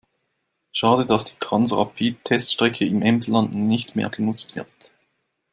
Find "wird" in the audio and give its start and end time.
4.55-4.91